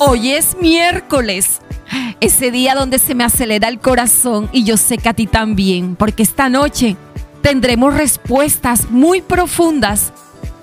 [0.00, 1.60] Hoy es miércoles,
[2.20, 5.96] ese día donde se me acelera el corazón y yo sé que a ti también,
[5.96, 6.96] porque esta noche
[7.42, 10.12] tendremos respuestas muy profundas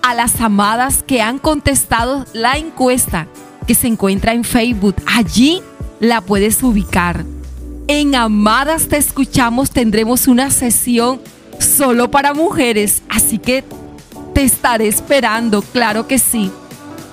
[0.02, 3.28] a las amadas que han contestado la encuesta
[3.68, 4.96] que se encuentra en Facebook.
[5.06, 5.62] Allí
[6.00, 7.26] la puedes ubicar.
[7.90, 11.20] En Amadas Te Escuchamos tendremos una sesión
[11.60, 13.66] solo para mujeres, así que
[14.34, 16.52] te estaré esperando, claro que sí.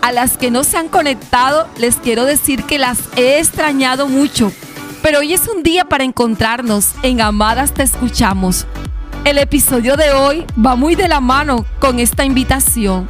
[0.03, 4.53] A las que no se han conectado, les quiero decir que las he extrañado mucho,
[5.01, 6.91] pero hoy es un día para encontrarnos.
[7.05, 8.67] En Amadas Te Escuchamos.
[9.25, 13.09] El episodio de hoy va muy de la mano con esta invitación.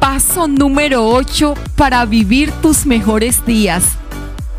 [0.00, 3.84] Paso número 8 para vivir tus mejores días.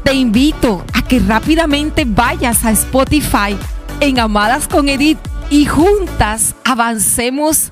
[0.03, 3.55] Te invito a que rápidamente vayas a Spotify
[3.99, 5.19] en Amadas con Edith
[5.51, 7.71] y juntas avancemos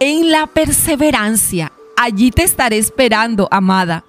[0.00, 1.69] en la perseverancia.
[2.02, 4.06] Allí te estaré esperando, amada.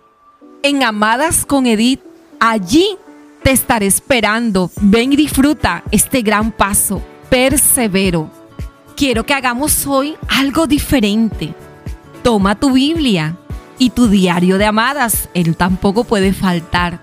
[0.64, 2.00] En Amadas con Edith,
[2.40, 2.88] allí
[3.44, 4.72] te estaré esperando.
[4.80, 7.02] Ven y disfruta este gran paso.
[7.30, 8.32] Persevero.
[8.96, 11.54] Quiero que hagamos hoy algo diferente.
[12.24, 13.36] Toma tu Biblia
[13.78, 15.28] y tu diario de amadas.
[15.34, 17.02] Él tampoco puede faltar.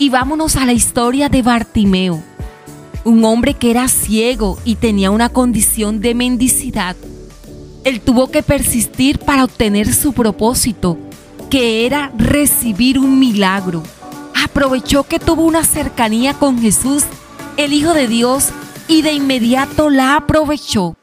[0.00, 2.20] Y vámonos a la historia de Bartimeo,
[3.04, 6.96] un hombre que era ciego y tenía una condición de mendicidad
[7.86, 10.98] él tuvo que persistir para obtener su propósito,
[11.48, 13.80] que era recibir un milagro.
[14.44, 17.04] Aprovechó que tuvo una cercanía con Jesús,
[17.56, 18.48] el Hijo de Dios,
[18.88, 20.96] y de inmediato la aprovechó,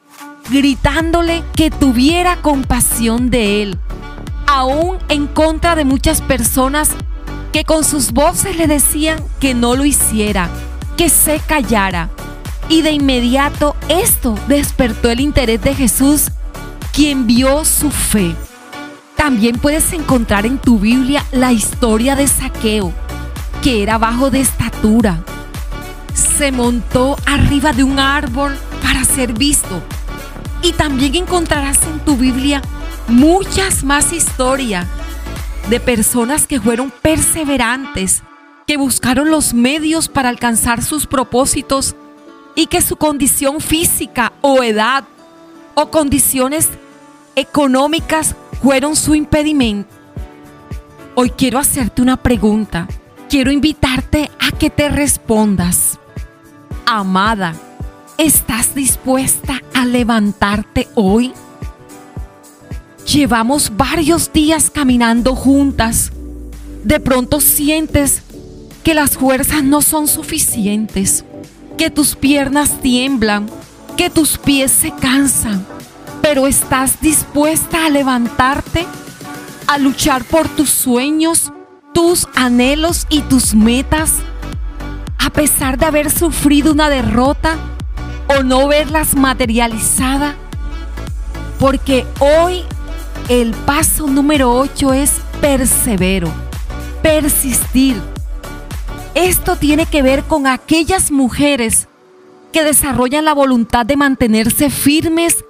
[0.50, 3.80] gritándole que tuviera compasión de él,
[4.46, 6.90] aún en contra de muchas personas
[7.54, 10.50] que con sus voces le decían que no lo hiciera,
[10.98, 12.10] que se callara.
[12.68, 16.30] Y de inmediato esto despertó el interés de Jesús
[16.94, 18.36] quien vio su fe.
[19.18, 22.94] También puedes encontrar en tu Biblia la historia de Saqueo,
[23.64, 25.24] que era bajo de estatura.
[26.14, 29.82] Se montó arriba de un árbol para ser visto.
[30.62, 32.62] Y también encontrarás en tu Biblia
[33.08, 34.86] muchas más historias
[35.70, 38.22] de personas que fueron perseverantes,
[38.68, 41.96] que buscaron los medios para alcanzar sus propósitos
[42.56, 45.06] y que su condición física o edad
[45.76, 46.70] o condiciones
[47.36, 49.94] económicas fueron su impedimento.
[51.16, 52.88] Hoy quiero hacerte una pregunta.
[53.30, 56.00] Quiero invitarte a que te respondas.
[56.86, 57.56] Amada,
[58.18, 61.34] ¿estás dispuesta a levantarte hoy?
[63.12, 66.12] Llevamos varios días caminando juntas.
[66.84, 68.24] De pronto sientes
[68.84, 71.24] que las fuerzas no son suficientes,
[71.78, 73.50] que tus piernas tiemblan,
[73.98, 75.73] que tus pies se cansan
[76.24, 78.88] pero estás dispuesta a levantarte,
[79.68, 81.52] a luchar por tus sueños,
[81.94, 84.14] tus anhelos y tus metas,
[85.20, 87.58] a pesar de haber sufrido una derrota
[88.28, 90.36] o no verlas materializada,
[91.60, 92.64] porque hoy
[93.28, 96.32] el paso número 8 es persevero,
[97.02, 98.02] persistir.
[99.14, 101.90] Esto tiene que ver con aquellas mujeres
[102.54, 105.44] que desarrollan la voluntad de mantenerse firmes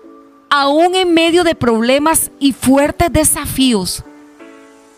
[0.55, 4.03] aún en medio de problemas y fuertes desafíos.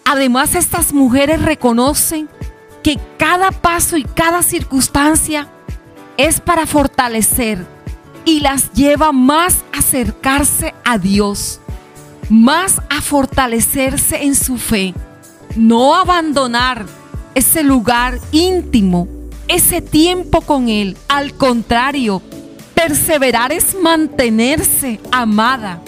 [0.03, 2.27] Además, estas mujeres reconocen
[2.83, 5.47] que cada paso y cada circunstancia
[6.17, 7.65] es para fortalecer
[8.25, 11.61] y las lleva más a acercarse a Dios,
[12.29, 14.93] más a fortalecerse en su fe,
[15.55, 16.85] no abandonar
[17.33, 19.07] ese lugar íntimo,
[19.47, 22.21] ese tiempo con Él, al contrario,
[22.87, 25.81] Perseverar es mantenerse amada.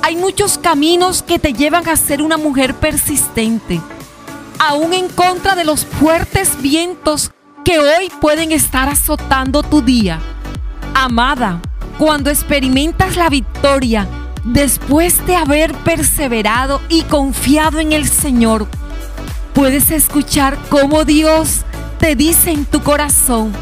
[0.00, 3.78] Hay muchos caminos que te llevan a ser una mujer persistente,
[4.58, 7.30] aún en contra de los fuertes vientos
[7.62, 10.18] que hoy pueden estar azotando tu día.
[10.94, 11.60] Amada,
[11.98, 14.08] cuando experimentas la victoria,
[14.44, 18.66] después de haber perseverado y confiado en el Señor,
[19.52, 21.66] puedes escuchar cómo Dios
[21.98, 23.52] te dice en tu corazón,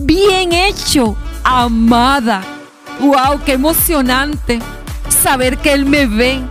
[0.00, 1.16] bien hecho,
[1.46, 2.42] amada.
[2.98, 3.40] ¡Wow!
[3.44, 4.58] ¡Qué emocionante!
[5.08, 6.42] Saber que Él me ve,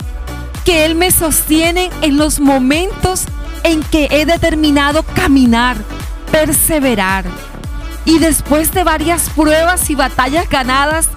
[0.63, 3.25] que Él me sostiene en los momentos
[3.63, 5.75] en que he determinado caminar,
[6.31, 7.25] perseverar.
[8.06, 11.09] Y después de varias pruebas y batallas ganadas,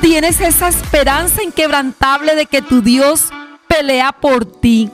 [0.00, 3.28] tienes esa esperanza inquebrantable de que tu Dios
[3.68, 4.90] pelea por ti.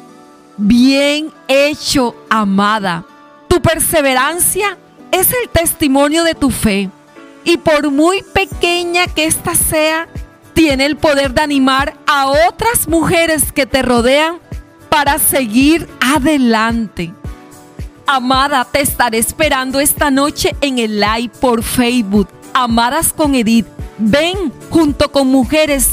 [0.56, 3.04] Bien hecho, amada.
[3.48, 4.76] Tu perseverancia
[5.10, 6.90] es el testimonio de tu fe
[7.44, 10.08] y por muy pequeña que ésta sea,
[10.54, 14.38] tiene el poder de animar a otras mujeres que te rodean
[14.88, 17.14] para seguir adelante.
[18.06, 22.28] Amada, te estaré esperando esta noche en el live por Facebook.
[22.52, 23.66] Amadas con Edith,
[23.98, 25.90] ven junto con mujeres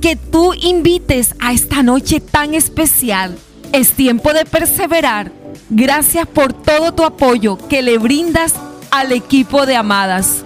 [0.00, 3.36] que tú invites a esta noche tan especial.
[3.72, 5.30] Es tiempo de perseverar.
[5.68, 8.54] Gracias por todo tu apoyo que le brindas
[8.90, 10.42] al equipo de Amadas.